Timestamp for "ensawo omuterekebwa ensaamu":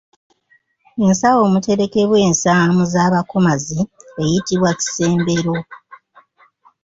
1.05-2.81